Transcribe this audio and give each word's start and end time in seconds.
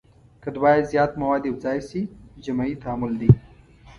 که 0.43 0.51
دوه 0.55 0.71
یا 0.77 0.85
زیات 0.91 1.11
مواد 1.21 1.43
یو 1.45 1.55
ځای 1.63 1.79
شي 1.89 2.01
جمعي 2.43 2.75
تعامل 2.83 3.13
دی. 3.21 3.29